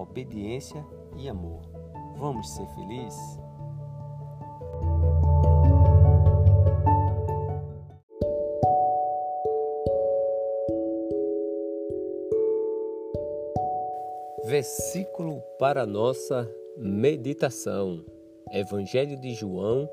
obediência 0.00 0.84
e 1.16 1.28
amor. 1.28 1.62
Vamos 2.16 2.48
ser 2.50 2.66
felizes? 2.68 3.40
Versículo 14.44 15.42
para 15.58 15.84
nossa 15.84 16.48
meditação. 16.76 18.04
Evangelho 18.52 19.18
de 19.18 19.34
João, 19.34 19.90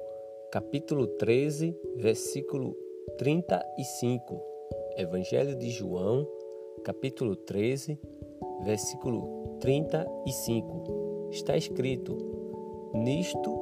capítulo 0.52 1.08
13, 1.08 1.76
versículo 1.96 2.78
35. 3.18 4.40
Evangelho 4.96 5.56
de 5.56 5.72
João, 5.72 6.28
capítulo 6.84 7.36
13, 7.36 8.00
versículo 8.64 9.58
35. 9.60 11.30
Está 11.32 11.56
escrito: 11.56 12.18
Nisto 12.94 13.60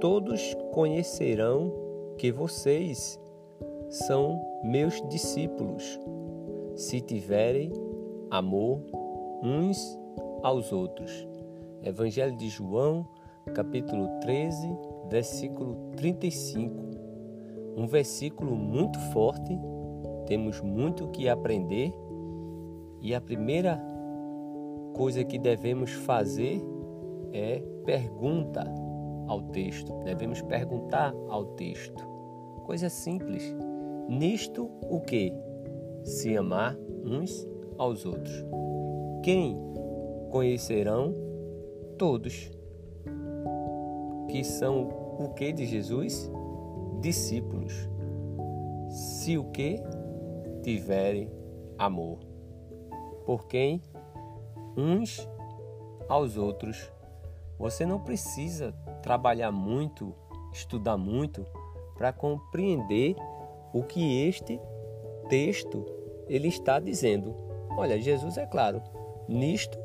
todos 0.00 0.54
conhecerão 0.72 1.72
que 2.18 2.30
vocês 2.30 3.18
são 3.88 4.40
meus 4.64 5.00
discípulos, 5.08 5.98
se 6.74 7.00
tiverem 7.00 7.72
amor 8.30 8.80
uns 9.42 9.98
aos 10.42 10.72
outros. 10.72 11.26
Evangelho 11.82 12.36
de 12.36 12.48
João, 12.48 13.06
capítulo 13.54 14.08
13, 14.20 14.68
versículo 15.08 15.92
35. 15.96 16.84
Um 17.76 17.86
versículo 17.86 18.56
muito 18.56 18.98
forte, 19.12 19.58
temos 20.26 20.60
muito 20.60 21.08
que 21.08 21.28
aprender, 21.28 21.92
e 23.00 23.14
a 23.14 23.20
primeira 23.20 23.80
coisa 24.96 25.22
que 25.22 25.38
devemos 25.38 25.92
fazer 25.92 26.58
é 27.30 27.62
pergunta 27.84 28.64
ao 29.28 29.42
texto. 29.42 29.92
Devemos 30.04 30.40
perguntar 30.40 31.14
ao 31.28 31.44
texto. 31.54 32.02
Coisa 32.64 32.88
simples. 32.88 33.54
Nisto 34.08 34.70
o 34.88 35.00
que? 35.00 35.34
Se 36.02 36.34
amar 36.34 36.78
uns 37.04 37.46
aos 37.76 38.06
outros. 38.06 38.42
Quem 39.22 39.58
conhecerão? 40.30 41.14
Todos. 41.98 42.50
Que 44.30 44.42
são 44.42 44.88
o 45.18 45.28
que 45.34 45.52
de 45.52 45.66
Jesus? 45.66 46.30
Discípulos. 47.02 47.74
Se 48.88 49.36
o 49.36 49.44
que? 49.44 49.76
Tiverem 50.62 51.30
amor. 51.78 52.18
Por 53.26 53.46
quem? 53.46 53.82
Uns 54.76 55.28
aos 56.08 56.36
outros. 56.36 56.90
Você 57.58 57.86
não 57.86 57.98
precisa 58.00 58.72
trabalhar 59.02 59.50
muito, 59.50 60.14
estudar 60.52 60.96
muito 60.96 61.46
para 61.96 62.12
compreender 62.12 63.16
o 63.72 63.82
que 63.82 64.26
este 64.26 64.60
texto 65.28 65.84
ele 66.28 66.48
está 66.48 66.78
dizendo. 66.78 67.34
Olha, 67.76 68.00
Jesus 68.00 68.36
é 68.36 68.46
claro, 68.46 68.82
nisto 69.28 69.78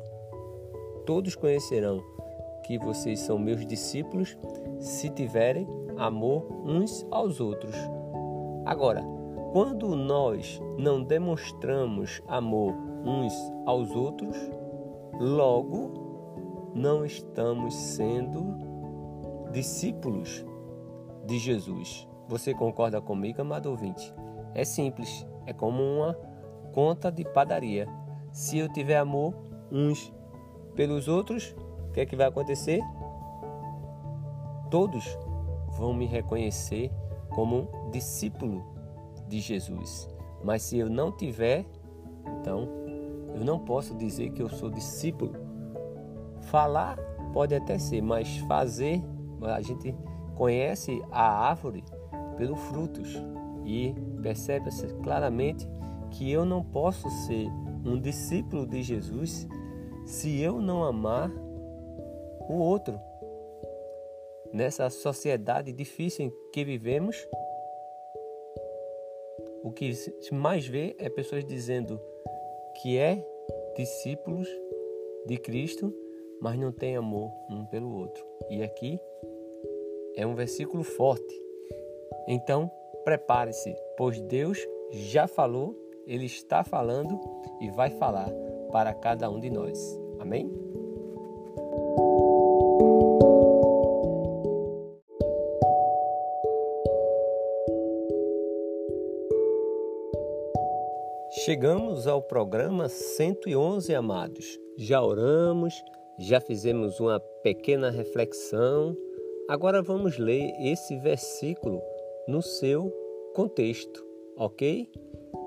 todos 1.04 1.34
conhecerão 1.34 2.02
que 2.64 2.78
vocês 2.78 3.20
são 3.20 3.38
meus 3.38 3.66
discípulos 3.66 4.36
se 4.78 5.10
tiverem 5.10 5.66
amor 5.96 6.46
uns 6.64 7.06
aos 7.10 7.40
outros. 7.40 7.74
Agora, 8.64 9.02
quando 9.52 9.94
nós 9.96 10.60
não 10.78 11.02
demonstramos 11.02 12.22
amor 12.28 12.72
uns 13.04 13.34
aos 13.66 13.90
outros, 13.90 14.36
Logo, 15.18 16.72
não 16.74 17.04
estamos 17.04 17.74
sendo 17.74 19.50
discípulos 19.52 20.44
de 21.26 21.38
Jesus. 21.38 22.08
Você 22.28 22.54
concorda 22.54 23.00
comigo, 23.00 23.42
amado 23.42 23.70
ouvinte? 23.70 24.12
É 24.54 24.64
simples, 24.64 25.26
é 25.46 25.52
como 25.52 25.82
uma 25.82 26.14
conta 26.72 27.12
de 27.12 27.24
padaria. 27.24 27.86
Se 28.32 28.58
eu 28.58 28.72
tiver 28.72 28.96
amor 28.96 29.34
uns 29.70 30.12
pelos 30.74 31.08
outros, 31.08 31.54
o 31.88 31.92
que 31.92 32.00
é 32.00 32.06
que 32.06 32.16
vai 32.16 32.26
acontecer? 32.26 32.80
Todos 34.70 35.04
vão 35.76 35.92
me 35.92 36.06
reconhecer 36.06 36.90
como 37.34 37.68
um 37.86 37.90
discípulo 37.90 38.64
de 39.28 39.40
Jesus. 39.40 40.08
Mas 40.42 40.62
se 40.62 40.78
eu 40.78 40.88
não 40.88 41.12
tiver, 41.12 41.66
então 42.40 42.81
eu 43.34 43.44
não 43.44 43.58
posso 43.58 43.94
dizer 43.96 44.30
que 44.30 44.42
eu 44.42 44.48
sou 44.48 44.70
discípulo. 44.70 45.32
Falar 46.42 46.98
pode 47.32 47.54
até 47.54 47.78
ser, 47.78 48.02
mas 48.02 48.38
fazer, 48.40 49.02
a 49.42 49.60
gente 49.60 49.94
conhece 50.34 51.02
a 51.10 51.48
árvore 51.48 51.84
pelos 52.36 52.58
frutos 52.60 53.16
e 53.64 53.94
percebe-se 54.22 54.86
claramente 55.02 55.68
que 56.10 56.30
eu 56.30 56.44
não 56.44 56.62
posso 56.62 57.08
ser 57.26 57.48
um 57.84 57.98
discípulo 58.00 58.66
de 58.66 58.82
Jesus 58.82 59.46
se 60.04 60.40
eu 60.40 60.60
não 60.60 60.84
amar 60.84 61.30
o 62.48 62.54
outro. 62.54 63.00
Nessa 64.52 64.90
sociedade 64.90 65.72
difícil 65.72 66.26
em 66.26 66.32
que 66.52 66.64
vivemos, 66.64 67.16
o 69.62 69.72
que 69.72 69.94
se 69.94 70.34
mais 70.34 70.66
vê 70.66 70.94
é 70.98 71.08
pessoas 71.08 71.44
dizendo 71.44 72.00
que 72.76 72.98
é 72.98 73.24
discípulos 73.76 74.48
de 75.26 75.36
Cristo, 75.36 75.94
mas 76.40 76.58
não 76.58 76.72
tem 76.72 76.96
amor 76.96 77.30
um 77.50 77.64
pelo 77.66 77.94
outro. 77.94 78.24
E 78.50 78.62
aqui 78.62 78.98
é 80.16 80.26
um 80.26 80.34
versículo 80.34 80.82
forte. 80.82 81.42
Então, 82.28 82.70
prepare-se, 83.04 83.74
pois 83.96 84.20
Deus 84.20 84.58
já 84.90 85.26
falou, 85.26 85.76
Ele 86.06 86.26
está 86.26 86.62
falando 86.62 87.18
e 87.60 87.70
vai 87.70 87.90
falar 87.90 88.30
para 88.70 88.92
cada 88.94 89.30
um 89.30 89.40
de 89.40 89.50
nós. 89.50 89.78
Amém? 90.18 90.61
Chegamos 101.34 102.06
ao 102.06 102.20
programa 102.20 102.90
111, 102.90 103.94
amados. 103.94 104.60
Já 104.76 105.02
oramos, 105.02 105.82
já 106.18 106.38
fizemos 106.38 107.00
uma 107.00 107.18
pequena 107.42 107.90
reflexão. 107.90 108.94
Agora 109.48 109.80
vamos 109.80 110.18
ler 110.18 110.52
esse 110.60 110.94
versículo 110.98 111.80
no 112.28 112.42
seu 112.42 112.92
contexto, 113.34 114.04
ok? 114.36 114.86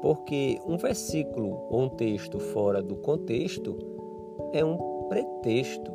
Porque 0.02 0.58
um 0.66 0.76
versículo 0.76 1.68
ou 1.70 1.82
um 1.84 1.90
texto 1.90 2.40
fora 2.40 2.82
do 2.82 2.96
contexto 2.96 3.78
é 4.54 4.66
um 4.66 5.08
pretexto. 5.08 5.92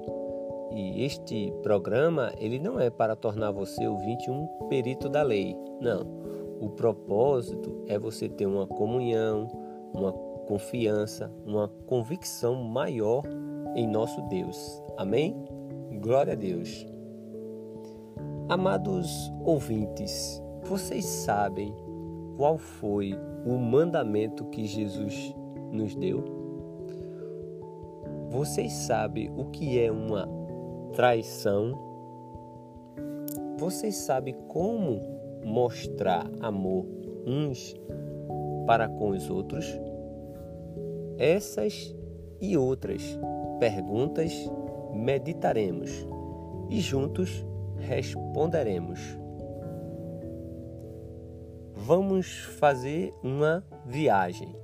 E 0.70 1.04
este 1.04 1.52
programa 1.64 2.32
ele 2.38 2.60
não 2.60 2.78
é 2.78 2.90
para 2.90 3.16
tornar 3.16 3.50
você 3.50 3.88
ouvinte 3.88 4.30
um 4.30 4.46
perito 4.68 5.08
da 5.08 5.24
lei. 5.24 5.56
Não. 5.80 6.20
O 6.60 6.68
propósito 6.68 7.82
é 7.88 7.98
você 7.98 8.28
ter 8.28 8.46
uma 8.46 8.66
comunhão, 8.68 9.48
uma 9.92 10.12
confiança, 10.46 11.32
uma 11.46 11.68
convicção 11.86 12.62
maior 12.64 13.22
em 13.74 13.86
nosso 13.86 14.20
Deus. 14.22 14.82
Amém? 14.96 15.36
Glória 16.00 16.32
a 16.32 16.36
Deus. 16.36 16.86
Amados 18.48 19.32
ouvintes, 19.44 20.42
vocês 20.64 21.04
sabem 21.04 21.72
qual 22.36 22.58
foi 22.58 23.14
o 23.46 23.56
mandamento 23.56 24.44
que 24.46 24.66
Jesus 24.66 25.34
nos 25.70 25.94
deu? 25.94 26.24
Vocês 28.30 28.72
sabem 28.72 29.30
o 29.36 29.46
que 29.46 29.78
é 29.78 29.90
uma 29.90 30.28
traição? 30.92 31.72
Vocês 33.58 33.94
sabem 33.96 34.34
como 34.48 35.00
mostrar 35.44 36.30
amor 36.40 36.86
uns 37.26 37.74
para 38.70 38.88
com 38.88 39.08
os 39.08 39.28
outros? 39.28 39.66
Essas 41.18 41.92
e 42.40 42.56
outras 42.56 43.02
perguntas 43.58 44.32
meditaremos 44.94 45.90
e 46.68 46.80
juntos 46.80 47.44
responderemos. 47.78 49.00
Vamos 51.74 52.44
fazer 52.60 53.12
uma 53.24 53.64
viagem 53.84 54.54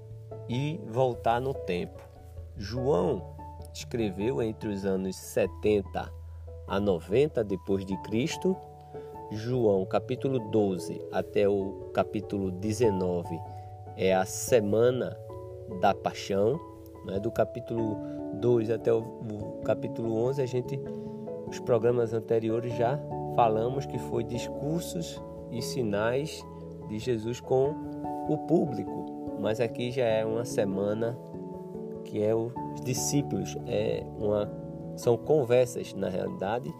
e 0.49 0.81
voltar 0.87 1.41
no 1.41 1.53
tempo. 1.53 2.00
João 2.56 3.35
escreveu 3.75 4.41
entre 4.41 4.69
os 4.69 4.87
anos 4.87 5.17
70 5.17 6.12
a 6.69 6.79
90 6.79 7.43
depois 7.43 7.85
de 7.85 8.00
Cristo. 8.03 8.56
João 9.32 9.85
capítulo 9.85 10.38
12 10.53 11.05
até 11.11 11.49
o 11.49 11.91
capítulo 11.93 12.53
19 12.53 13.56
é 13.96 14.14
a 14.14 14.25
semana 14.25 15.16
da 15.81 15.94
paixão, 15.94 16.60
né? 17.04 17.19
do 17.19 17.31
capítulo 17.31 17.96
2 18.40 18.70
até 18.70 18.93
o, 18.93 18.98
o 18.98 19.62
capítulo 19.64 20.16
11, 20.28 20.43
a 20.43 20.46
gente, 20.46 20.78
os 21.46 21.58
programas 21.58 22.12
anteriores 22.12 22.75
já 22.76 22.98
falamos 23.34 23.87
que 23.87 23.98
foi 23.98 24.25
discursos 24.25 25.20
e 25.50 25.62
sinais 25.62 26.44
de 26.88 26.98
Jesus 26.98 27.40
com 27.40 27.75
o 28.28 28.38
público, 28.46 29.38
mas 29.40 29.60
aqui 29.60 29.90
já 29.90 30.04
é 30.04 30.25
uma 30.25 30.44
semana 30.44 31.16
que 32.04 32.22
é 32.22 32.34
os 32.34 32.52
discípulos, 32.82 33.56
é 33.66 34.04
uma 34.19 34.50
são 34.96 35.16
conversas 35.16 35.93
na 35.93 36.08
realidade 36.08 36.75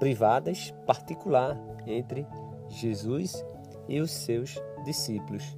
privadas, 0.00 0.74
particular 0.86 1.56
entre 1.86 2.26
Jesus 2.68 3.44
e 3.88 4.00
os 4.00 4.10
seus 4.10 4.60
discípulos. 4.84 5.56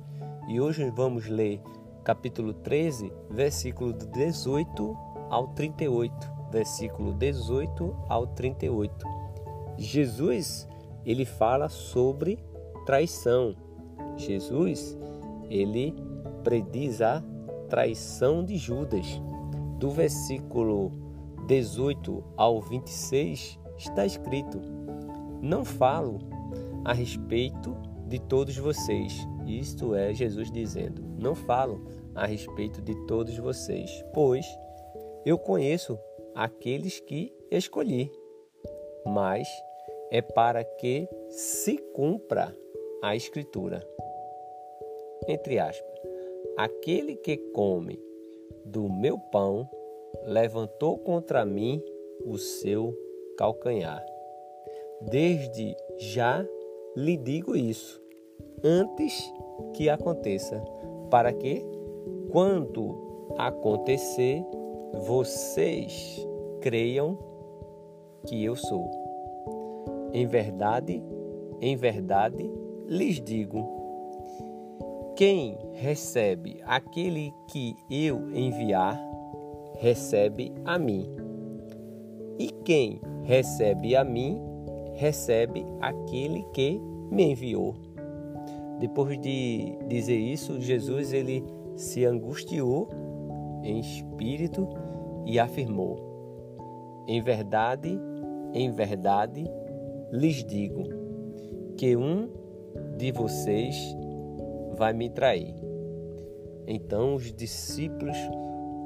E 0.49 0.61
hoje 0.61 0.91
vamos 0.91 1.29
ler 1.29 1.61
capítulo 2.03 2.53
13, 2.53 3.13
versículo 3.31 3.93
18 3.93 4.97
ao 5.31 5.49
38. 5.49 6.33
Versículo 6.51 7.15
18 7.15 7.97
ao 8.09 8.27
38. 8.27 9.07
Jesus, 9.79 10.69
ele 11.07 11.25
fala 11.25 11.69
sobre 11.69 12.39
traição. 12.85 13.55
Jesus, 14.17 14.99
ele 15.49 15.95
prediz 16.43 17.01
a 17.01 17.23
traição 17.69 18.45
de 18.45 18.57
Judas. 18.57 19.07
Do 19.79 19.91
versículo 19.91 20.93
18 21.47 22.23
ao 22.37 22.61
26 22.61 23.59
está 23.79 24.05
escrito: 24.05 24.61
Não 25.41 25.65
falo 25.65 26.19
a 26.85 26.93
respeito 26.93 27.77
de 28.07 28.19
todos 28.19 28.57
vocês, 28.57 29.27
isto 29.47 29.95
é 29.95 30.13
Jesus 30.13 30.51
dizendo: 30.51 31.03
Não 31.19 31.35
falo 31.35 31.81
a 32.15 32.27
respeito 32.27 32.81
de 32.81 32.95
todos 33.07 33.37
vocês, 33.39 34.05
pois 34.13 34.47
eu 35.25 35.39
conheço 35.39 35.99
aqueles 36.35 37.01
que 37.01 37.33
escolhi, 37.51 38.11
mas 39.07 39.49
é 40.11 40.21
para 40.21 40.65
que 40.65 41.09
se 41.29 41.79
cumpra 41.95 42.57
a 43.03 43.17
Escritura. 43.17 43.87
Entre 45.29 45.59
aspas, 45.59 46.01
aquele 46.57 47.17
que 47.17 47.37
come 47.37 47.99
do 48.65 48.89
meu 48.89 49.19
pão 49.19 49.69
levantou 50.25 50.99
contra 50.99 51.45
mim 51.45 51.83
o 52.25 52.37
seu 52.37 52.97
calcanhar. 53.37 54.05
Desde 55.01 55.77
já 55.99 56.47
lhe 56.97 57.17
digo 57.17 57.57
isso, 57.57 58.02
antes 58.65 59.33
que 59.75 59.89
aconteça, 59.89 60.63
para 61.11 61.33
que, 61.33 61.65
quando 62.31 63.31
acontecer, 63.37 64.45
vocês 65.07 66.27
creiam 66.61 67.19
que 68.27 68.45
eu 68.45 68.55
sou. 68.57 68.91
Em 70.13 70.27
verdade, 70.27 71.03
em 71.61 71.77
verdade 71.77 72.51
lhes 72.87 73.21
digo: 73.21 73.67
quem 75.17 75.59
recebe 75.73 76.61
aquele 76.65 77.33
que 77.49 77.77
eu 77.91 78.31
enviar, 78.35 79.01
recebe 79.79 80.53
a 80.65 80.79
mim. 80.79 81.09
E 82.39 82.49
quem 82.65 83.01
recebe 83.23 83.95
a 83.95 84.05
mim, 84.05 84.41
recebe 84.95 85.65
aquele 85.81 86.43
que 86.53 86.81
me 87.11 87.33
enviou. 87.33 87.92
Depois 88.83 89.17
de 89.17 89.79
dizer 89.87 90.19
isso, 90.19 90.61
Jesus 90.61 91.13
ele 91.13 91.45
se 91.77 92.05
angustiou 92.05 92.89
em 93.63 93.79
espírito 93.79 94.69
e 95.25 95.39
afirmou: 95.39 97.05
Em 97.07 97.23
verdade, 97.23 97.97
em 98.53 98.73
verdade 98.73 99.49
lhes 100.11 100.45
digo 100.45 100.83
que 101.77 101.97
um 101.97 102.29
de 102.99 103.13
vocês 103.13 103.77
vai 104.77 104.93
me 104.93 105.09
trair. 105.09 105.55
Então 106.67 107.15
os 107.15 107.33
discípulos 107.33 108.17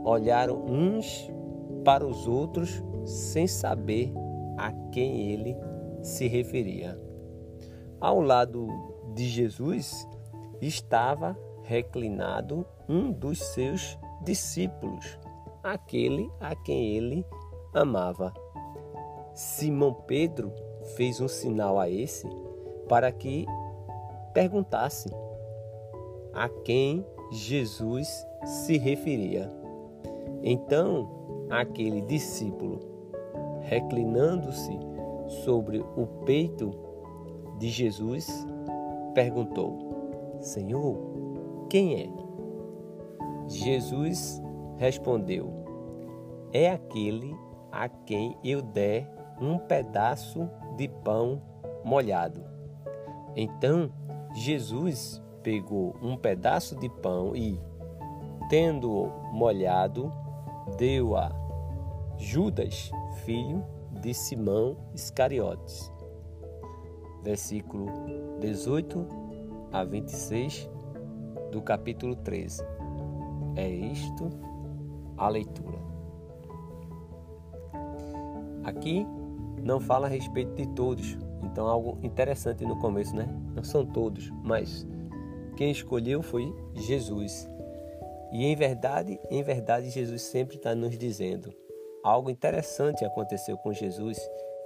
olharam 0.05 0.63
uns 0.67 1.33
para 1.87 2.07
os 2.07 2.29
outros 2.29 2.83
sem 3.07 3.47
saber 3.47 4.13
a 4.59 4.71
quem 4.93 5.31
ele 5.31 5.57
se 6.03 6.29
referia. 6.29 7.01
Ao 7.99 8.21
lado 8.21 8.69
de 9.17 9.27
Jesus 9.27 10.07
estava 10.61 11.37
reclinado 11.63 12.67
um 12.87 13.11
dos 13.11 13.39
seus 13.39 13.99
discípulos, 14.23 15.19
aquele 15.65 16.31
a 16.39 16.55
quem 16.55 16.97
ele 16.97 17.27
amava. 17.75 18.33
Simão 19.35 19.95
Pedro 20.07 20.53
fez 20.97 21.19
um 21.19 21.29
sinal 21.29 21.81
a 21.81 21.89
esse 21.89 22.29
para 22.89 23.11
que 23.11 23.47
perguntasse 24.35 25.09
a 26.35 26.49
quem 26.49 27.05
Jesus 27.33 28.09
se 28.45 28.77
referia. 28.77 29.51
Então, 30.43 31.47
aquele 31.49 32.03
discípulo, 32.03 32.81
reclinando-se 33.63 34.79
sobre 35.43 35.79
o 35.97 36.07
peito 36.27 36.71
de 37.59 37.71
Jesus, 37.71 38.29
perguntou: 39.17 40.37
Senhor, 40.41 40.95
quem 41.71 42.03
é? 42.03 42.09
Jesus 43.49 44.43
respondeu: 44.77 45.51
é 46.53 46.71
aquele 46.71 47.35
a 47.73 47.89
quem 47.89 48.37
eu 48.45 48.61
der 48.61 49.11
um 49.41 49.59
pedaço 49.59 50.49
de 50.77 50.87
pão 50.87 51.41
molhado. 51.83 52.45
Então 53.35 53.91
Jesus 54.35 55.23
pegou 55.43 55.97
um 56.03 56.15
pedaço 56.15 56.77
de 56.77 56.89
pão 56.89 57.35
e, 57.35 57.59
tendo-o 58.51 59.09
molhado, 59.33 60.13
deu 60.77 61.17
a 61.17 61.31
Judas, 62.19 62.91
filho 63.25 63.65
de 63.93 64.13
Simão 64.13 64.77
Iscariotes. 64.95 65.96
Versículo 67.27 67.87
18 68.39 69.05
a 69.73 69.83
26 69.83 70.71
do 71.51 71.61
capítulo 71.61 72.15
13. 72.15 72.63
É 73.57 73.69
isto 73.69 74.31
a 75.17 75.29
leitura. 75.29 75.77
Aqui 78.63 79.05
não 79.61 79.81
fala 79.81 80.07
a 80.07 80.09
respeito 80.09 80.55
de 80.55 80.69
todos, 80.69 81.19
então 81.43 81.67
algo 81.67 81.99
interessante 82.01 82.65
no 82.65 82.79
começo, 82.79 83.17
né? 83.17 83.27
Não 83.57 83.65
são 83.65 83.85
todos, 83.85 84.31
mas 84.45 84.87
quem 85.57 85.73
escolheu 85.73 86.23
foi 86.23 86.55
Jesus. 86.77 87.51
E 88.31 88.45
em 88.45 88.55
verdade, 88.55 89.19
em 89.33 89.43
verdade, 89.43 89.91
Jesus 89.91 90.23
sempre 90.23 90.59
está 90.59 90.77
nos 90.77 90.97
dizendo: 90.97 91.53
algo 92.05 92.31
interessante 92.31 93.05
aconteceu 93.05 93.59
com 93.59 93.73
Jesus 93.73 94.17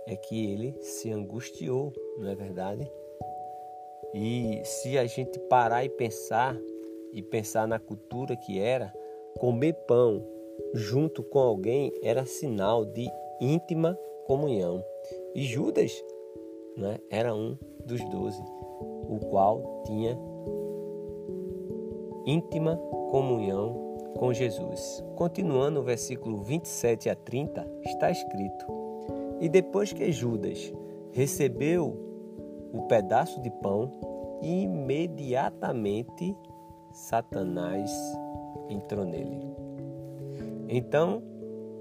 é 0.07 0.17
que 0.17 0.53
ele 0.53 0.77
se 0.81 1.11
angustiou, 1.11 1.93
não 2.19 2.29
é 2.29 2.35
verdade? 2.35 2.91
E 4.15 4.61
se 4.65 4.99
a 4.99 5.07
gente 5.07 5.39
parar 5.41 5.85
e 5.85 5.89
pensar, 5.89 6.57
e 7.13 7.23
pensar 7.23 7.67
na 7.67 7.79
cultura 7.79 8.37
que 8.37 8.59
era, 8.59 8.93
comer 9.39 9.75
pão 9.87 10.25
junto 10.75 11.23
com 11.23 11.39
alguém 11.39 11.93
era 12.03 12.27
sinal 12.27 12.85
de 12.85 13.09
íntima 13.41 13.99
comunhão. 14.27 14.85
E 15.35 15.43
Judas 15.43 15.93
né, 16.77 16.99
era 17.11 17.35
um 17.35 17.57
dos 17.85 18.03
doze, 18.11 18.43
o 19.09 19.19
qual 19.31 19.83
tinha 19.87 20.19
íntima 22.27 22.77
comunhão 23.11 23.97
com 24.17 24.33
Jesus. 24.33 25.05
Continuando 25.17 25.81
o 25.81 25.83
versículo 25.83 26.39
27 26.39 27.09
a 27.09 27.15
30, 27.15 27.67
está 27.85 28.11
escrito: 28.11 28.80
E 29.41 29.49
depois 29.49 29.93
que 29.93 30.13
Judas 30.13 30.73
recebeu 31.13 31.97
o 32.73 32.83
pedaço 32.83 33.41
de 33.41 33.51
pão, 33.51 33.91
imediatamente 34.43 36.37
Satanás 36.93 37.91
entrou 38.69 39.05
nele. 39.05 39.41
Então 40.69 41.23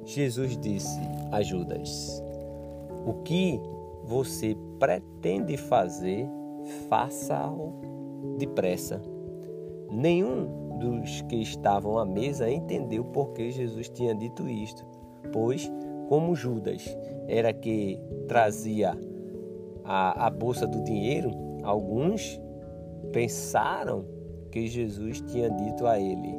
Jesus 0.06 0.58
disse 0.58 1.00
a 1.32 1.42
Judas: 1.42 2.24
O 3.06 3.13
que 3.24 3.60
você 4.04 4.56
pretende 4.80 5.58
fazer, 5.58 6.28
faça-o 6.88 7.74
depressa. 8.38 9.01
Nenhum 9.92 10.78
dos 10.80 11.22
que 11.24 11.36
estavam 11.36 11.98
à 11.98 12.06
mesa 12.06 12.50
entendeu 12.50 13.04
por 13.04 13.34
que 13.34 13.51
Jesus 13.51 13.89
tinha 13.89 14.16
dito 14.16 14.48
isto, 14.48 14.86
pois, 15.34 15.70
como 16.10 16.36
Judas 16.36 16.98
era 17.28 17.54
que 17.54 18.01
trazia 18.28 18.98
a, 19.86 20.25
a 20.25 20.30
bolsa 20.32 20.66
do 20.66 20.84
dinheiro, 20.84 21.32
alguns 21.63 22.42
pensaram 23.13 24.04
que 24.51 24.66
Jesus 24.66 25.22
tinha 25.22 25.51
dito 25.51 25.86
a 25.86 26.00
ele, 26.00 26.36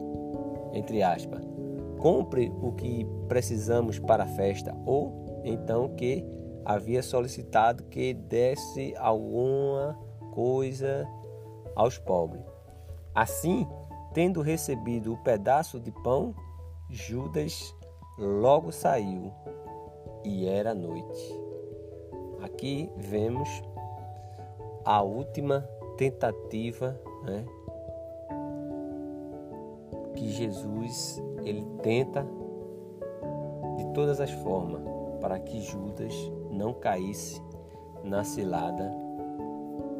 entre 0.72 1.04
aspas, 1.04 1.40
compre 1.98 2.52
o 2.60 2.72
que 2.72 3.06
precisamos 3.28 4.00
para 4.00 4.24
a 4.24 4.26
festa, 4.26 4.76
ou 4.84 5.40
então 5.44 5.94
que 5.94 6.26
havia 6.64 7.00
solicitado 7.00 7.84
que 7.84 8.12
desse 8.12 8.92
alguma 8.98 9.96
coisa 10.32 11.06
aos 11.76 11.96
pobres. 11.96 12.42
Assim, 13.14 13.64
tendo 14.12 14.42
recebido 14.42 15.12
o 15.12 15.22
pedaço 15.22 15.78
de 15.78 15.92
pão, 16.02 16.34
Judas 16.88 17.72
logo 18.18 18.72
saiu 18.72 19.32
e 20.24 20.46
era 20.46 20.74
noite. 20.74 21.40
Aqui 22.42 22.90
vemos 22.96 23.48
a 24.84 25.02
última 25.02 25.60
tentativa 25.96 26.98
né, 27.22 27.44
que 30.16 30.28
Jesus 30.30 31.22
ele 31.44 31.64
tenta 31.82 32.26
de 33.76 33.84
todas 33.92 34.20
as 34.20 34.30
formas 34.30 34.82
para 35.20 35.38
que 35.38 35.60
Judas 35.60 36.14
não 36.50 36.72
caísse 36.72 37.42
na 38.02 38.24
cilada 38.24 38.90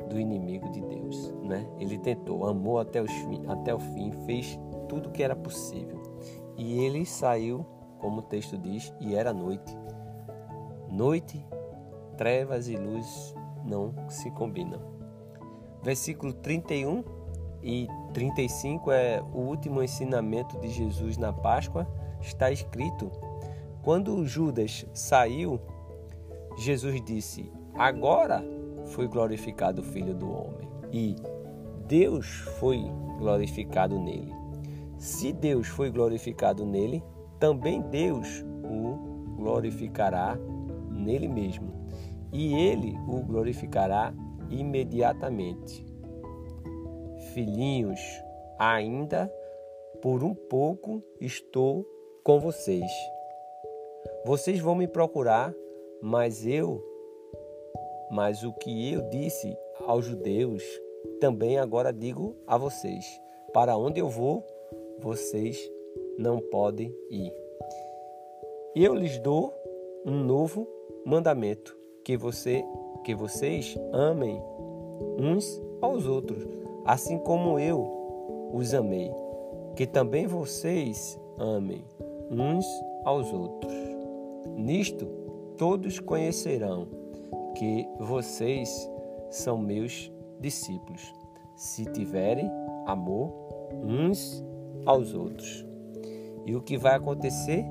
do 0.09 0.19
inimigo 0.19 0.69
de 0.71 0.81
Deus, 0.81 1.33
né? 1.43 1.67
Ele 1.79 1.97
tentou, 1.99 2.47
amou 2.47 2.79
até, 2.79 3.01
os, 3.01 3.11
até 3.47 3.75
o 3.75 3.79
fim, 3.79 4.11
fez 4.27 4.59
tudo 4.89 5.09
o 5.09 5.13
que 5.13 5.23
era 5.23 5.37
possível. 5.37 6.01
E 6.57 6.85
ele 6.85 7.07
saiu, 7.07 7.65
como 7.99 8.19
o 8.19 8.23
texto 8.23 8.59
diz, 8.59 8.93
e 9.01 9.15
era 9.15 9.33
noite. 9.33 9.77
Noite, 10.91 11.45
trevas 12.17 12.69
e 12.69 12.77
luz 12.77 13.35
não 13.65 13.95
se 14.09 14.31
combinam. 14.33 14.81
Versículo 15.83 16.33
31 16.33 17.05
e 17.63 17.87
35 18.13 18.91
é 18.91 19.23
o 19.33 19.39
último 19.39 19.83
ensinamento 19.83 20.59
de 20.59 20.69
Jesus 20.69 21.17
na 21.17 21.33
Páscoa. 21.33 21.87
Está 22.21 22.51
escrito: 22.51 23.11
Quando 23.83 24.27
Judas 24.27 24.85
saiu, 24.93 25.61
Jesus 26.59 27.01
disse: 27.05 27.53
Agora 27.75 28.45
foi 28.87 29.07
glorificado 29.07 29.81
o 29.83 29.85
Filho 29.85 30.15
do 30.15 30.29
Homem 30.31 30.69
e 30.93 31.17
Deus 31.87 32.27
foi 32.59 32.85
glorificado 33.19 33.99
nele. 33.99 34.35
Se 34.99 35.33
Deus 35.33 35.69
foi 35.69 35.91
glorificado 35.91 36.67
nele, 36.67 37.03
também 37.39 37.81
Deus 37.81 38.45
o 38.65 39.35
glorificará 39.37 40.37
nele 41.01 41.29
mesmo, 41.29 41.73
e 42.33 42.55
ele 42.55 42.95
o 43.09 43.23
glorificará 43.23 44.15
imediatamente. 44.51 45.85
Filhinhos, 47.33 48.01
ainda 48.59 49.33
por 50.03 50.23
um 50.23 50.35
pouco 50.35 51.03
estou 51.21 51.87
com 52.25 52.39
vocês. 52.39 52.91
Vocês 54.25 54.61
vão 54.61 54.75
me 54.75 54.87
procurar, 54.87 55.55
mas 56.03 56.47
eu 56.47 56.91
mas 58.11 58.43
o 58.43 58.53
que 58.53 58.93
eu 58.93 59.03
disse 59.03 59.57
aos 59.87 60.05
judeus, 60.05 60.65
também 61.21 61.59
agora 61.59 61.93
digo 61.93 62.37
a 62.45 62.59
vocês: 62.59 63.07
para 63.53 63.77
onde 63.77 64.01
eu 64.01 64.09
vou, 64.09 64.45
vocês 64.99 65.57
não 66.19 66.41
podem 66.41 66.93
ir. 67.09 67.33
Eu 68.75 68.95
lhes 68.95 69.19
dou 69.21 69.55
um 70.05 70.25
novo 70.25 70.69
mandamento, 71.05 71.77
que 72.05 72.17
você 72.17 72.65
que 73.05 73.15
vocês 73.15 73.77
amem 73.93 74.43
uns 75.19 75.61
aos 75.81 76.07
outros, 76.07 76.47
assim 76.85 77.19
como 77.19 77.59
eu 77.59 78.51
os 78.53 78.75
amei, 78.75 79.11
que 79.75 79.87
também 79.87 80.27
vocês 80.27 81.19
amem 81.39 81.83
uns 82.31 82.67
aos 83.05 83.33
outros. 83.33 83.73
Nisto 84.57 85.07
todos 85.57 85.99
conhecerão 85.99 86.87
que 87.57 87.87
vocês 87.99 88.91
são 89.31 89.59
meus 89.59 90.13
discípulos, 90.39 91.13
se 91.57 91.85
tiverem 91.87 92.51
amor 92.87 93.33
uns 93.73 94.45
aos 94.87 95.15
outros. 95.15 95.65
E 96.47 96.55
o 96.55 96.63
que 96.63 96.77
vai 96.77 96.95
acontecer? 96.95 97.65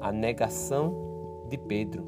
A 0.00 0.12
negação 0.12 1.05
de 1.46 1.58
Pedro. 1.58 2.04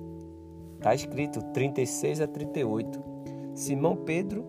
Está 0.76 0.94
escrito 0.94 1.42
36 1.52 2.20
a 2.20 2.26
38. 2.26 3.02
Simão 3.54 3.96
Pedro 3.96 4.44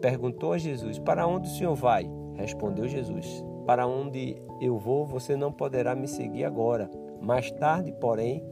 perguntou 0.00 0.52
a 0.52 0.58
Jesus: 0.58 0.98
Para 0.98 1.26
onde 1.26 1.48
o 1.48 1.52
senhor 1.52 1.74
vai? 1.74 2.10
Respondeu 2.34 2.88
Jesus: 2.88 3.44
Para 3.66 3.86
onde 3.86 4.36
eu 4.60 4.78
vou, 4.78 5.04
você 5.04 5.36
não 5.36 5.52
poderá 5.52 5.94
me 5.94 6.08
seguir 6.08 6.44
agora. 6.44 6.90
Mais 7.20 7.50
tarde, 7.50 7.92
porém, 8.00 8.42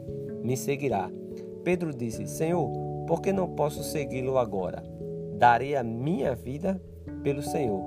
me 0.43 0.57
seguirá. 0.57 1.11
Pedro 1.65 1.95
disse: 1.95 2.27
Senhor, 2.27 2.71
por 3.07 3.21
que 3.21 3.33
não 3.33 3.49
posso 3.49 3.83
segui-lo 3.83 4.39
agora? 4.39 4.83
Darei 5.39 5.75
a 5.77 5.83
minha 5.83 6.35
vida 6.35 6.81
pelo 7.23 7.43
Senhor. 7.43 7.83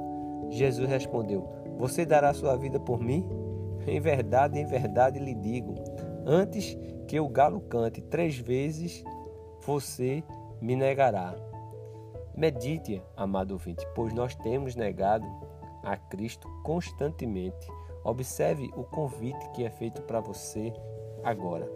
Jesus 0.50 0.88
respondeu: 0.90 1.48
Você 1.78 2.06
dará 2.06 2.34
sua 2.34 2.56
vida 2.56 2.80
por 2.80 3.00
mim? 3.00 3.26
Em 3.88 4.00
verdade, 4.00 4.60
em 4.60 4.66
verdade 4.66 5.20
lhe 5.20 5.36
digo: 5.36 5.76
antes 6.26 6.78
que 7.08 7.20
o 7.20 7.30
galo 7.30 7.62
cante 7.62 8.02
três 8.02 8.38
vezes, 8.38 9.04
você 9.62 10.24
me 10.62 10.76
negará. 10.76 11.36
Medite, 12.36 13.02
amado 13.16 13.52
ouvinte, 13.52 13.86
pois 13.96 14.14
nós 14.14 14.36
temos 14.36 14.76
negado 14.76 15.26
a 15.84 15.96
Cristo 15.96 16.50
constantemente. 16.64 17.68
Observe 18.04 18.70
o 18.76 18.84
convite 18.84 19.50
que 19.52 19.64
é 19.64 19.70
feito 19.70 20.02
para 20.02 20.20
você 20.20 20.74
agora. 21.24 21.70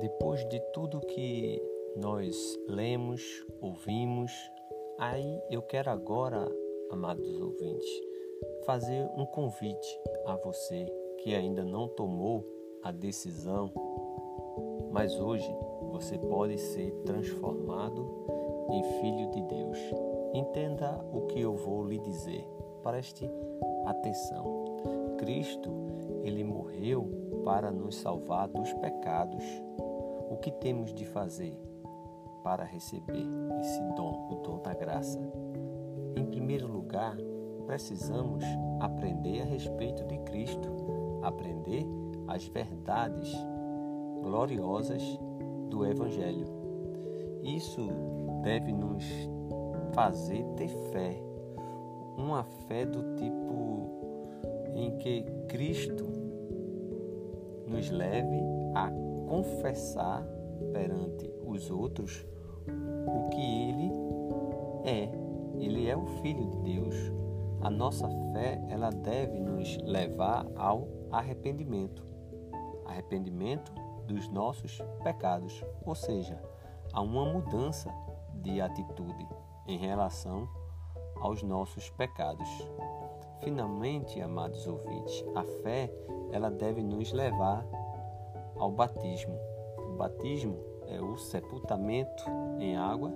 Depois 0.00 0.46
de 0.48 0.60
tudo 0.72 1.00
que 1.00 1.62
nós 1.96 2.36
lemos, 2.68 3.22
ouvimos, 3.60 4.32
aí 4.98 5.40
eu 5.50 5.62
quero 5.62 5.90
agora, 5.90 6.46
amados 6.90 7.40
ouvintes, 7.40 7.88
fazer 8.64 9.08
um 9.16 9.26
convite 9.26 10.00
a 10.26 10.36
você 10.36 10.86
que 11.18 11.34
ainda 11.34 11.64
não 11.64 11.88
tomou 11.88 12.44
a 12.82 12.90
decisão, 12.92 13.72
mas 14.90 15.18
hoje 15.18 15.48
você 15.90 16.18
pode 16.18 16.58
ser 16.58 16.92
transformado 17.04 18.26
em 18.70 18.82
filho 19.00 19.30
de 19.30 19.42
Deus. 19.42 19.78
Entenda 20.34 21.04
o 21.12 21.22
que 21.26 21.40
eu 21.40 21.54
vou 21.54 21.86
lhe 21.86 21.98
dizer. 21.98 22.46
Preste 22.82 23.28
atenção. 23.86 25.16
Cristo, 25.18 25.70
ele 26.22 26.44
morreu 26.44 27.42
para 27.44 27.70
nos 27.70 27.96
salvar 27.96 28.48
dos 28.48 28.72
pecados. 28.74 29.44
O 30.30 30.36
que 30.38 30.50
temos 30.50 30.92
de 30.92 31.04
fazer 31.04 31.58
para 32.42 32.64
receber 32.64 33.26
esse 33.64 33.80
dom, 33.96 34.28
o 34.30 34.34
dom 34.36 34.58
da 34.58 34.74
graça? 34.74 35.18
Em 36.14 36.26
primeiro 36.26 36.66
lugar, 36.66 37.16
precisamos 37.66 38.44
aprender 38.78 39.40
a 39.40 39.44
respeito 39.44 40.04
de 40.04 40.18
Cristo, 40.18 40.68
aprender 41.22 41.86
as 42.28 42.46
verdades 42.46 43.32
gloriosas 44.22 45.02
do 45.70 45.86
Evangelho. 45.86 46.46
Isso 47.42 47.88
deve 48.42 48.70
nos 48.70 49.02
fazer 49.94 50.44
ter 50.56 50.68
fé, 50.92 51.18
uma 52.18 52.44
fé 52.68 52.84
do 52.84 53.16
tipo 53.16 53.88
em 54.74 54.98
que 54.98 55.22
Cristo 55.48 56.04
nos 57.66 57.90
leve 57.90 58.40
a 58.74 58.90
confessar 59.26 60.22
perante 60.72 61.30
os 61.46 61.70
outros 61.70 62.26
o 63.14 63.28
que 63.30 63.40
Ele 63.40 63.92
é. 64.84 65.24
Ele 65.58 65.88
é 65.88 65.96
o 65.96 66.04
Filho 66.20 66.46
de 66.50 66.58
Deus. 66.58 66.94
A 67.60 67.70
nossa 67.70 68.08
fé 68.32 68.60
ela 68.68 68.90
deve 68.90 69.38
nos 69.38 69.78
levar 69.78 70.46
ao 70.56 70.86
arrependimento, 71.10 72.04
arrependimento 72.84 73.72
dos 74.06 74.28
nossos 74.28 74.82
pecados, 75.02 75.64
ou 75.84 75.94
seja, 75.94 76.38
a 76.92 77.00
uma 77.00 77.24
mudança 77.24 77.90
de 78.34 78.60
atitude 78.60 79.26
em 79.66 79.78
relação 79.78 80.46
aos 81.20 81.42
nossos 81.42 81.88
pecados. 81.90 82.48
Finalmente, 83.40 84.20
amados 84.20 84.66
ouvintes, 84.66 85.24
a 85.34 85.44
fé 85.62 85.90
ela 86.32 86.50
deve 86.50 86.82
nos 86.82 87.12
levar 87.12 87.64
ao 88.56 88.70
batismo. 88.70 89.38
O 89.78 89.96
batismo 89.96 90.58
é 90.86 91.00
o 91.00 91.16
sepultamento 91.16 92.24
em 92.64 92.76
água 92.76 93.12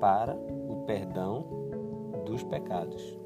para 0.00 0.34
o 0.68 0.84
perdão 0.86 1.46
dos 2.24 2.42
pecados. 2.42 3.18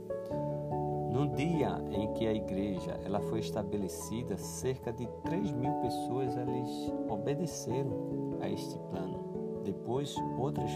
No 1.10 1.28
dia 1.28 1.82
em 1.90 2.12
que 2.12 2.26
a 2.26 2.34
igreja 2.34 3.00
ela 3.04 3.20
foi 3.20 3.40
estabelecida, 3.40 4.36
cerca 4.36 4.92
de 4.92 5.06
3 5.24 5.52
mil 5.52 5.72
pessoas 5.80 6.36
eles 6.36 6.92
obedeceram 7.08 8.36
a 8.40 8.50
este 8.50 8.78
plano. 8.90 9.62
Depois, 9.64 10.14
outras 10.38 10.70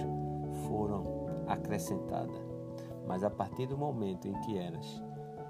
foram 0.66 1.04
acrescentadas. 1.46 2.40
Mas 3.06 3.22
a 3.22 3.28
partir 3.28 3.66
do 3.66 3.76
momento 3.76 4.28
em 4.28 4.32
que 4.40 4.56
elas 4.56 5.02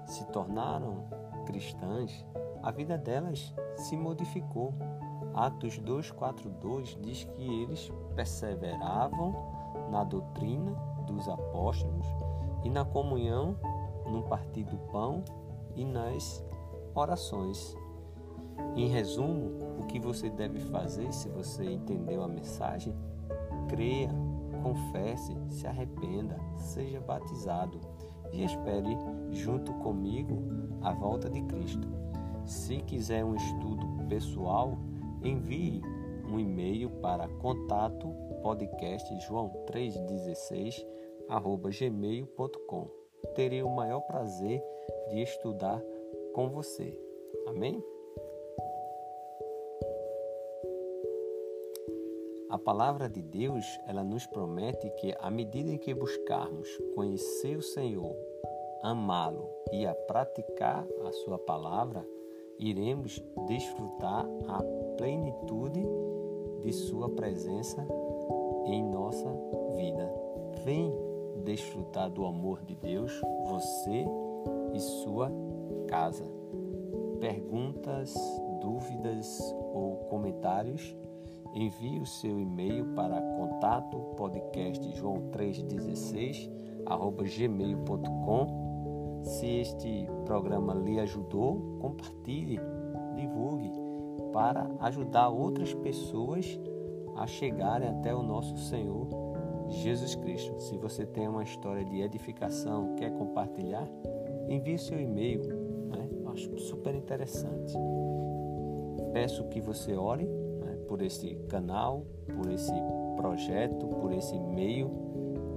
se 0.05 0.25
tornaram 0.27 1.05
cristãs, 1.45 2.25
a 2.61 2.71
vida 2.71 2.97
delas 2.97 3.53
se 3.75 3.95
modificou. 3.95 4.73
Atos 5.33 5.79
2:42 5.79 6.97
diz 7.01 7.23
que 7.23 7.63
eles 7.63 7.91
perseveravam 8.15 9.35
na 9.89 10.03
doutrina 10.03 10.71
dos 11.07 11.27
apóstolos 11.27 12.05
e 12.63 12.69
na 12.69 12.85
comunhão 12.85 13.55
no 14.05 14.23
partir 14.23 14.63
do 14.63 14.77
pão 14.91 15.23
e 15.75 15.85
nas 15.85 16.43
orações. 16.93 17.75
Em 18.75 18.87
resumo, 18.87 19.79
o 19.79 19.85
que 19.85 19.99
você 19.99 20.29
deve 20.29 20.59
fazer 20.59 21.11
se 21.13 21.29
você 21.29 21.71
entendeu 21.71 22.23
a 22.23 22.27
mensagem? 22.27 22.95
Creia, 23.69 24.09
confesse, 24.61 25.35
se 25.49 25.65
arrependa, 25.65 26.37
seja 26.57 26.99
batizado 26.99 27.79
e 28.31 28.43
espere 28.43 28.97
junto 29.31 29.73
comigo 29.75 30.37
a 30.81 30.93
volta 30.93 31.29
de 31.29 31.41
Cristo. 31.43 31.87
Se 32.45 32.77
quiser 32.81 33.23
um 33.23 33.35
estudo 33.35 33.85
pessoal, 34.07 34.77
envie 35.23 35.81
um 36.25 36.39
e-mail 36.39 36.89
para 37.01 37.27
contato 37.27 38.07
podcast 38.41 39.19
joão 39.27 39.49
316 39.67 40.85
gmail.com 41.79 43.01
terei 43.35 43.63
o 43.63 43.69
maior 43.69 44.01
prazer 44.01 44.63
de 45.09 45.21
estudar 45.21 45.81
com 46.33 46.49
você. 46.49 46.97
Amém? 47.47 47.83
A 52.49 52.57
palavra 52.57 53.07
de 53.07 53.21
Deus, 53.21 53.65
ela 53.87 54.03
nos 54.03 54.27
promete 54.27 54.89
que 54.99 55.15
à 55.19 55.31
medida 55.31 55.69
em 55.69 55.77
que 55.77 55.93
buscarmos 55.93 56.67
conhecer 56.93 57.55
o 57.55 57.61
Senhor, 57.61 58.13
amá-lo 58.83 59.49
e 59.71 59.85
a 59.85 59.95
praticar 59.95 60.85
a 61.05 61.11
sua 61.13 61.37
palavra, 61.39 62.05
iremos 62.59 63.23
desfrutar 63.47 64.25
a 64.49 64.80
plenitude 65.01 65.83
de 66.61 66.71
sua 66.71 67.09
presença 67.09 67.83
em 68.67 68.83
nossa 68.83 69.27
vida. 69.75 70.13
Vem 70.63 70.93
desfrutar 71.43 72.07
do 72.11 72.23
amor 72.23 72.61
de 72.61 72.75
Deus, 72.75 73.19
você 73.45 74.05
e 74.71 74.79
sua 74.79 75.31
casa. 75.87 76.23
Perguntas, 77.19 78.13
dúvidas 78.61 79.39
ou 79.73 80.05
comentários? 80.07 80.95
Envie 81.55 81.99
o 81.99 82.05
seu 82.05 82.39
e-mail 82.39 82.85
para 82.93 83.19
contato 83.19 83.97
podcast 84.15 84.95
joão 84.95 85.31
316 85.31 86.47
gmail.com. 87.35 89.21
Se 89.23 89.47
este 89.47 90.07
programa 90.25 90.75
lhe 90.75 90.99
ajudou, 90.99 91.79
compartilhe, 91.79 92.59
divulgue 93.15 93.80
para 94.31 94.69
ajudar 94.79 95.29
outras 95.29 95.73
pessoas 95.73 96.59
a 97.15 97.27
chegarem 97.27 97.89
até 97.89 98.13
o 98.15 98.23
nosso 98.23 98.57
Senhor 98.57 99.07
Jesus 99.69 100.15
Cristo. 100.15 100.59
Se 100.59 100.77
você 100.77 101.05
tem 101.05 101.27
uma 101.27 101.43
história 101.43 101.83
de 101.83 102.01
edificação, 102.01 102.95
quer 102.95 103.11
compartilhar, 103.11 103.87
envie 104.49 104.77
seu 104.77 104.99
e-mail. 104.99 105.41
Né? 105.87 106.09
Acho 106.27 106.57
super 106.57 106.95
interessante. 106.95 107.73
Peço 109.13 109.47
que 109.49 109.61
você 109.61 109.95
ore 109.95 110.25
né, 110.25 110.77
por 110.87 111.01
esse 111.01 111.35
canal, 111.47 112.05
por 112.35 112.51
esse 112.51 112.73
projeto, 113.15 113.87
por 113.87 114.11
esse 114.13 114.39
meio 114.39 114.89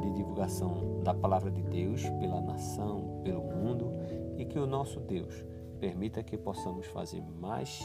de 0.00 0.12
divulgação 0.12 1.00
da 1.02 1.14
palavra 1.14 1.50
de 1.50 1.62
Deus 1.62 2.02
pela 2.20 2.40
nação, 2.40 3.20
pelo 3.22 3.42
mundo 3.42 3.92
e 4.36 4.44
que 4.44 4.58
o 4.58 4.66
nosso 4.66 5.00
Deus 5.00 5.44
permita 5.78 6.22
que 6.22 6.36
possamos 6.36 6.86
fazer 6.86 7.22
mais 7.40 7.80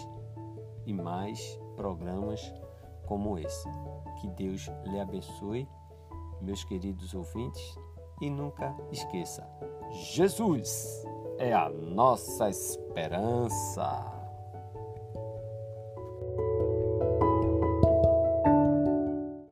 e 0.90 0.94
mais 0.94 1.60
programas 1.76 2.52
como 3.06 3.38
esse. 3.38 3.70
Que 4.20 4.28
Deus 4.30 4.70
lhe 4.86 5.00
abençoe 5.00 5.68
meus 6.42 6.64
queridos 6.64 7.14
ouvintes, 7.14 7.78
e 8.22 8.30
nunca 8.30 8.76
esqueça: 8.92 9.48
Jesus 9.92 11.04
é 11.38 11.54
a 11.54 11.70
nossa 11.70 12.50
esperança. 12.50 14.19